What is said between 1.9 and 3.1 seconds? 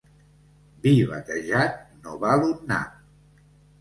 no val un nap.